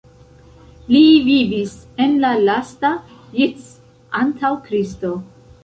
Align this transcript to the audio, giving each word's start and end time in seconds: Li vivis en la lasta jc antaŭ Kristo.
Li 0.95 1.01
vivis 1.27 1.75
en 2.07 2.17
la 2.25 2.33
lasta 2.47 2.93
jc 3.39 3.71
antaŭ 4.25 4.55
Kristo. 4.69 5.17